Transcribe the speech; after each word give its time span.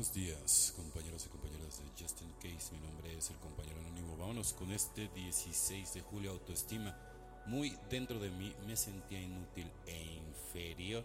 Buenos 0.00 0.14
días, 0.14 0.72
compañeros 0.76 1.26
y 1.26 1.28
compañeras 1.28 1.78
de 1.78 1.84
Justin 2.02 2.32
Case. 2.40 2.72
Mi 2.72 2.78
nombre 2.78 3.14
es 3.18 3.28
el 3.28 3.36
compañero 3.36 3.80
anónimo. 3.80 4.16
Vámonos 4.16 4.54
con 4.54 4.72
este 4.72 5.08
16 5.08 5.92
de 5.92 6.00
julio 6.00 6.30
autoestima. 6.30 6.96
Muy 7.44 7.76
dentro 7.90 8.18
de 8.18 8.30
mí 8.30 8.56
me 8.66 8.78
sentía 8.78 9.20
inútil 9.20 9.70
e 9.86 10.02
inferior. 10.02 11.04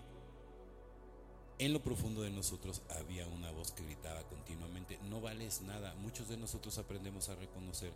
En 1.59 1.73
lo 1.73 1.83
profundo 1.83 2.21
de 2.21 2.29
nosotros 2.29 2.83
había 2.97 3.27
una 3.27 3.51
voz 3.51 3.73
que 3.73 3.83
gritaba 3.83 4.23
continuamente, 4.29 4.97
no 5.09 5.19
vales 5.19 5.59
nada. 5.63 5.93
Muchos 5.95 6.29
de 6.29 6.37
nosotros 6.37 6.77
aprendemos 6.77 7.27
a 7.27 7.35
reconocer 7.35 7.91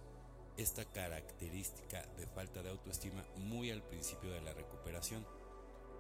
esta 0.57 0.84
característica 0.84 2.05
de 2.18 2.27
falta 2.27 2.61
de 2.61 2.71
autoestima 2.71 3.23
muy 3.38 3.71
al 3.71 3.84
principio 3.84 4.31
de 4.31 4.41
la 4.41 4.52
recuperación. 4.52 5.25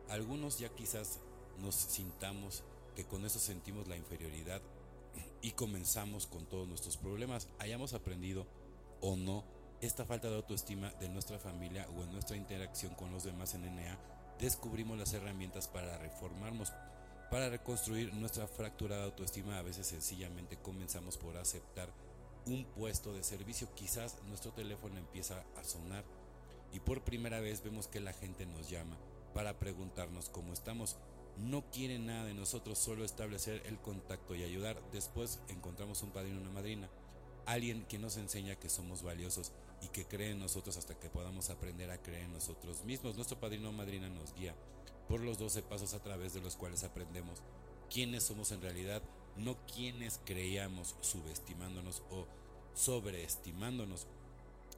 Algunos 0.09 0.59
ya 0.59 0.67
quizás 0.67 1.21
nos 1.57 1.75
sintamos 1.75 2.65
que 2.97 3.05
con 3.05 3.25
eso 3.25 3.39
sentimos 3.39 3.87
la 3.87 3.95
inferioridad 3.95 4.61
y 5.41 5.51
comenzamos 5.51 6.27
con 6.27 6.45
todos 6.45 6.67
nuestros 6.67 6.97
problemas, 6.97 7.47
hayamos 7.59 7.93
aprendido 7.93 8.47
o 9.01 9.15
no 9.15 9.43
esta 9.81 10.05
falta 10.05 10.29
de 10.29 10.35
autoestima 10.35 10.91
de 10.99 11.07
nuestra 11.09 11.39
familia 11.39 11.87
o 11.95 12.03
en 12.03 12.11
nuestra 12.11 12.35
interacción 12.35 12.93
con 12.95 13.11
los 13.11 13.23
demás 13.23 13.53
en 13.53 13.63
NA, 13.63 13.97
descubrimos 14.39 14.97
las 14.97 15.13
herramientas 15.13 15.67
para 15.67 15.97
reformarnos, 15.97 16.73
para 17.31 17.49
reconstruir 17.49 18.13
nuestra 18.13 18.47
fracturada 18.47 19.05
autoestima. 19.05 19.57
A 19.57 19.63
veces 19.63 19.87
sencillamente 19.87 20.57
comenzamos 20.57 21.17
por 21.17 21.37
aceptar 21.37 21.89
un 22.45 22.65
puesto 22.65 23.13
de 23.13 23.23
servicio. 23.23 23.73
Quizás 23.75 24.17
nuestro 24.27 24.51
teléfono 24.51 24.97
empieza 24.97 25.43
a 25.57 25.63
sonar 25.63 26.03
y 26.73 26.79
por 26.79 27.03
primera 27.03 27.39
vez 27.39 27.63
vemos 27.63 27.87
que 27.87 27.99
la 27.99 28.13
gente 28.13 28.45
nos 28.45 28.69
llama 28.69 28.97
para 29.33 29.59
preguntarnos 29.59 30.29
cómo 30.29 30.53
estamos 30.53 30.97
no 31.37 31.63
quiere 31.71 31.99
nada 31.99 32.25
de 32.25 32.33
nosotros, 32.33 32.77
solo 32.77 33.05
establecer 33.05 33.63
el 33.65 33.79
contacto 33.79 34.35
y 34.35 34.43
ayudar. 34.43 34.81
Después 34.91 35.39
encontramos 35.47 36.03
un 36.03 36.11
padrino 36.11 36.41
una 36.41 36.51
madrina, 36.51 36.89
alguien 37.45 37.85
que 37.85 37.99
nos 37.99 38.17
enseña 38.17 38.55
que 38.55 38.69
somos 38.69 39.03
valiosos 39.03 39.51
y 39.81 39.87
que 39.87 40.05
cree 40.05 40.31
en 40.31 40.39
nosotros 40.39 40.77
hasta 40.77 40.99
que 40.99 41.09
podamos 41.09 41.49
aprender 41.49 41.91
a 41.91 42.01
creer 42.01 42.23
en 42.23 42.33
nosotros 42.33 42.83
mismos. 42.83 43.15
Nuestro 43.15 43.39
padrino 43.39 43.69
o 43.69 43.73
madrina 43.73 44.09
nos 44.09 44.33
guía 44.33 44.55
por 45.07 45.21
los 45.21 45.37
12 45.37 45.63
pasos 45.63 45.93
a 45.93 46.03
través 46.03 46.33
de 46.33 46.41
los 46.41 46.55
cuales 46.55 46.83
aprendemos 46.83 47.41
quiénes 47.89 48.23
somos 48.23 48.51
en 48.51 48.61
realidad, 48.61 49.01
no 49.37 49.57
quienes 49.65 50.19
creíamos 50.25 50.95
subestimándonos 51.01 52.03
o 52.11 52.27
sobreestimándonos. 52.75 54.07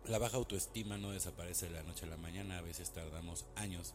La 0.06 0.18
baja 0.18 0.38
autoestima 0.38 0.98
no 0.98 1.12
desaparece 1.12 1.68
de 1.68 1.74
la 1.74 1.84
noche 1.84 2.06
a 2.06 2.10
la 2.10 2.18
mañana, 2.18 2.58
a 2.58 2.62
veces 2.62 2.92
tardamos 2.92 3.46
años 3.56 3.94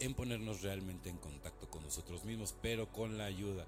en 0.00 0.14
ponernos 0.14 0.62
realmente 0.62 1.08
en 1.08 1.18
contacto 1.18 1.68
con 1.70 1.82
nosotros 1.82 2.24
mismos, 2.24 2.54
pero 2.62 2.90
con 2.92 3.18
la 3.18 3.24
ayuda 3.24 3.66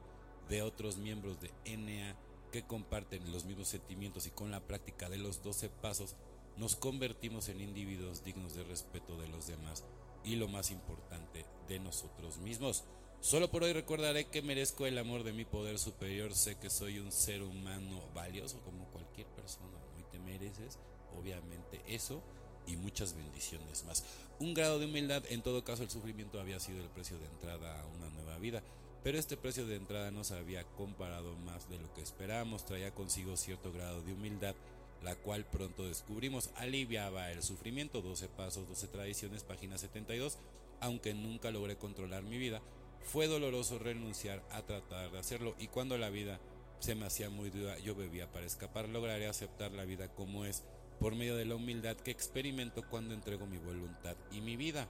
de 0.48 0.62
otros 0.62 0.96
miembros 0.96 1.38
de 1.40 1.50
NA 1.76 2.16
que 2.50 2.62
comparten 2.62 3.30
los 3.32 3.44
mismos 3.44 3.68
sentimientos 3.68 4.26
y 4.26 4.30
con 4.30 4.50
la 4.50 4.60
práctica 4.60 5.08
de 5.08 5.18
los 5.18 5.42
12 5.42 5.68
pasos 5.68 6.16
nos 6.56 6.76
convertimos 6.76 7.48
en 7.48 7.60
individuos 7.60 8.24
dignos 8.24 8.54
de 8.54 8.64
respeto 8.64 9.16
de 9.16 9.28
los 9.28 9.46
demás 9.46 9.84
y 10.24 10.36
lo 10.36 10.48
más 10.48 10.70
importante 10.70 11.46
de 11.68 11.78
nosotros 11.78 12.38
mismos. 12.38 12.84
Solo 13.20 13.50
por 13.50 13.62
hoy 13.62 13.72
recordaré 13.72 14.26
que 14.26 14.42
merezco 14.42 14.86
el 14.86 14.98
amor 14.98 15.24
de 15.24 15.32
mi 15.32 15.44
poder 15.44 15.78
superior, 15.78 16.34
sé 16.34 16.56
que 16.56 16.70
soy 16.70 16.98
un 16.98 17.12
ser 17.12 17.42
humano 17.42 18.02
valioso 18.14 18.60
como 18.62 18.86
cualquier 18.86 19.26
persona, 19.28 19.78
¿no? 19.78 20.00
y 20.00 20.04
te 20.04 20.18
mereces 20.18 20.78
obviamente 21.16 21.82
eso 21.86 22.22
y 22.70 22.76
muchas 22.76 23.14
bendiciones 23.14 23.84
más. 23.84 24.04
Un 24.38 24.54
grado 24.54 24.78
de 24.78 24.86
humildad, 24.86 25.22
en 25.28 25.42
todo 25.42 25.64
caso 25.64 25.82
el 25.82 25.90
sufrimiento 25.90 26.40
había 26.40 26.60
sido 26.60 26.82
el 26.82 26.88
precio 26.88 27.18
de 27.18 27.26
entrada 27.26 27.80
a 27.80 27.86
una 27.86 28.08
nueva 28.10 28.38
vida, 28.38 28.62
pero 29.02 29.18
este 29.18 29.36
precio 29.36 29.66
de 29.66 29.76
entrada 29.76 30.10
no 30.10 30.24
se 30.24 30.36
había 30.36 30.64
comparado 30.64 31.34
más 31.36 31.68
de 31.68 31.78
lo 31.78 31.92
que 31.94 32.02
esperábamos, 32.02 32.64
traía 32.64 32.94
consigo 32.94 33.36
cierto 33.36 33.72
grado 33.72 34.02
de 34.02 34.12
humildad, 34.12 34.54
la 35.02 35.16
cual 35.16 35.46
pronto 35.46 35.86
descubrimos. 35.86 36.50
Aliviaba 36.56 37.30
el 37.30 37.42
sufrimiento, 37.42 38.02
12 38.02 38.28
pasos, 38.28 38.68
12 38.68 38.88
tradiciones, 38.88 39.42
página 39.42 39.78
72, 39.78 40.38
aunque 40.80 41.14
nunca 41.14 41.50
logré 41.50 41.76
controlar 41.76 42.22
mi 42.22 42.38
vida, 42.38 42.60
fue 43.02 43.26
doloroso 43.26 43.78
renunciar 43.78 44.42
a 44.50 44.62
tratar 44.62 45.10
de 45.10 45.18
hacerlo. 45.18 45.54
Y 45.58 45.68
cuando 45.68 45.96
la 45.96 46.10
vida 46.10 46.38
se 46.80 46.94
me 46.94 47.06
hacía 47.06 47.30
muy 47.30 47.50
dura, 47.50 47.78
yo 47.78 47.94
bebía 47.94 48.30
para 48.30 48.46
escapar, 48.46 48.88
lograré 48.88 49.26
aceptar 49.26 49.72
la 49.72 49.84
vida 49.84 50.08
como 50.14 50.44
es 50.44 50.62
por 51.00 51.16
medio 51.16 51.36
de 51.36 51.46
la 51.46 51.56
humildad 51.56 51.96
que 51.96 52.10
experimento 52.10 52.82
cuando 52.88 53.14
entrego 53.14 53.46
mi 53.46 53.58
voluntad 53.58 54.16
y 54.30 54.40
mi 54.42 54.56
vida 54.56 54.88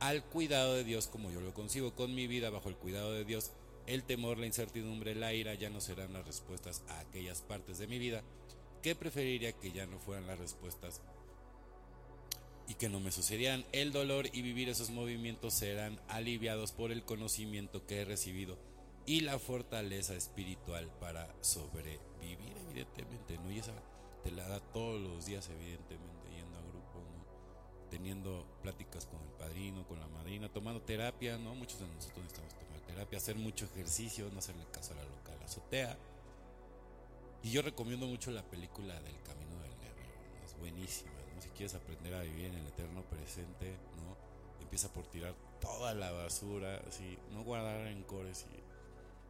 al 0.00 0.24
cuidado 0.24 0.74
de 0.74 0.82
Dios 0.82 1.06
como 1.06 1.30
yo 1.30 1.40
lo 1.40 1.52
consigo 1.52 1.94
con 1.94 2.14
mi 2.14 2.26
vida 2.26 2.50
bajo 2.50 2.68
el 2.70 2.76
cuidado 2.76 3.12
de 3.12 3.24
Dios. 3.24 3.52
El 3.86 4.02
temor, 4.04 4.38
la 4.38 4.46
incertidumbre, 4.46 5.14
la 5.14 5.34
ira 5.34 5.54
ya 5.54 5.68
no 5.68 5.80
serán 5.80 6.12
las 6.12 6.26
respuestas 6.26 6.82
a 6.88 7.00
aquellas 7.00 7.42
partes 7.42 7.78
de 7.78 7.86
mi 7.86 7.98
vida 7.98 8.22
que 8.82 8.94
preferiría 8.94 9.52
que 9.52 9.72
ya 9.72 9.86
no 9.86 9.98
fueran 9.98 10.26
las 10.26 10.38
respuestas 10.38 11.02
y 12.66 12.74
que 12.74 12.88
no 12.88 13.00
me 13.00 13.10
sucedieran. 13.10 13.64
El 13.72 13.92
dolor 13.92 14.28
y 14.32 14.42
vivir 14.42 14.68
esos 14.68 14.90
movimientos 14.90 15.54
serán 15.54 16.00
aliviados 16.08 16.72
por 16.72 16.92
el 16.92 17.04
conocimiento 17.04 17.86
que 17.86 18.00
he 18.00 18.04
recibido 18.04 18.58
y 19.06 19.20
la 19.20 19.38
fortaleza 19.38 20.14
espiritual 20.14 20.88
para 21.00 21.34
sobrevivir, 21.42 22.56
evidentemente, 22.68 23.38
¿no? 23.38 23.50
Y 23.50 23.58
esa 23.58 23.74
te 24.22 24.30
la 24.30 24.46
da 24.48 24.60
todos 24.60 25.00
los 25.00 25.26
días, 25.26 25.48
evidentemente, 25.48 26.30
yendo 26.30 26.58
a 26.58 26.62
grupo, 26.62 27.02
teniendo 27.90 28.46
pláticas 28.62 29.06
con 29.06 29.20
el 29.20 29.30
padrino, 29.30 29.86
con 29.86 29.98
la 29.98 30.08
madrina, 30.08 30.48
tomando 30.48 30.82
terapia, 30.82 31.38
¿no? 31.38 31.54
Muchos 31.54 31.80
de 31.80 31.86
nosotros 31.86 32.24
necesitamos 32.24 32.54
tomar 32.54 32.80
terapia, 32.86 33.18
hacer 33.18 33.36
mucho 33.36 33.64
ejercicio, 33.66 34.28
no 34.32 34.38
hacerle 34.38 34.64
caso 34.72 34.92
a 34.92 34.96
la 34.96 35.04
local 35.04 35.38
azotea. 35.42 35.96
Y 37.42 37.50
yo 37.50 37.62
recomiendo 37.62 38.06
mucho 38.06 38.30
la 38.30 38.42
película 38.42 38.94
del 39.00 39.20
Camino 39.22 39.56
del 39.62 39.72
Héroe, 39.72 40.44
es 40.44 40.58
buenísima, 40.58 41.12
¿no? 41.34 41.40
Si 41.40 41.48
quieres 41.50 41.74
aprender 41.74 42.14
a 42.14 42.22
vivir 42.22 42.46
en 42.46 42.54
el 42.54 42.66
eterno 42.66 43.02
presente, 43.04 43.76
¿no? 43.96 44.16
Empieza 44.60 44.92
por 44.92 45.06
tirar 45.06 45.34
toda 45.60 45.94
la 45.94 46.10
basura, 46.10 46.82
así, 46.86 47.18
no 47.32 47.42
guardar 47.42 47.82
rencores 47.82 48.46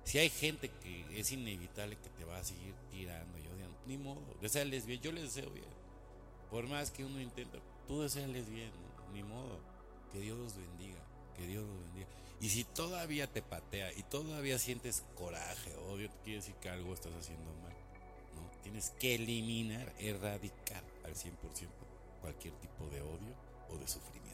si 0.04 0.18
hay 0.18 0.28
gente 0.28 0.70
que 0.82 1.20
es 1.20 1.30
inevitable 1.32 1.96
que 1.96 2.08
te 2.10 2.24
va 2.24 2.38
a 2.38 2.44
seguir 2.44 2.74
tirando 2.90 3.38
y 3.38 3.42
odiando, 3.42 3.49
ni 3.86 3.96
modo, 3.98 4.22
deseales 4.40 4.86
bien, 4.86 5.00
yo 5.00 5.12
les 5.12 5.34
deseo 5.34 5.50
bien. 5.50 5.66
Por 6.50 6.66
más 6.68 6.90
que 6.90 7.04
uno 7.04 7.20
intenta, 7.20 7.58
tú 7.86 8.02
deseales 8.02 8.48
bien, 8.50 8.70
ni 9.12 9.22
modo. 9.22 9.58
Que 10.12 10.20
Dios 10.20 10.38
los 10.38 10.56
bendiga, 10.56 11.00
que 11.36 11.46
Dios 11.46 11.64
los 11.64 11.78
bendiga. 11.84 12.06
Y 12.40 12.48
si 12.48 12.64
todavía 12.64 13.26
te 13.26 13.42
patea 13.42 13.92
y 13.92 14.02
todavía 14.04 14.58
sientes 14.58 15.04
coraje, 15.14 15.76
odio, 15.90 16.10
quiere 16.24 16.40
decir 16.40 16.54
que 16.56 16.70
algo 16.70 16.94
estás 16.94 17.12
haciendo 17.12 17.52
mal. 17.62 17.74
¿no? 18.34 18.62
Tienes 18.62 18.90
que 18.98 19.14
eliminar, 19.14 19.92
erradicar 19.98 20.82
al 21.04 21.14
100% 21.14 21.34
cualquier 22.20 22.54
tipo 22.54 22.86
de 22.88 23.02
odio 23.02 23.34
o 23.70 23.76
de 23.76 23.86
sufrimiento. 23.86 24.30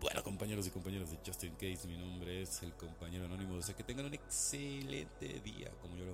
Bueno, 0.00 0.22
compañeros 0.22 0.66
y 0.66 0.70
compañeras 0.70 1.10
de 1.10 1.18
Justin 1.24 1.54
Case, 1.54 1.88
mi 1.88 1.96
nombre 1.96 2.42
es 2.42 2.62
el 2.62 2.74
compañero 2.74 3.24
anónimo. 3.24 3.56
Deseo 3.56 3.74
que 3.74 3.84
tengan 3.84 4.06
un 4.06 4.14
excelente 4.14 5.40
día, 5.40 5.70
como 5.80 5.96
yo 5.96 6.04
lo. 6.04 6.13